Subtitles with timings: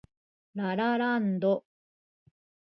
[0.55, 1.63] ラ・ラ・ランド